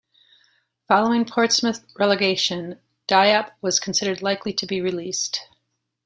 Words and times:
Following 0.87 1.25
Portsmouth's 1.25 1.85
relegation, 1.99 2.79
Diop 3.07 3.51
was 3.61 3.79
considered 3.79 4.23
likely 4.23 4.51
to 4.51 4.65
be 4.65 4.81
released. 4.81 5.47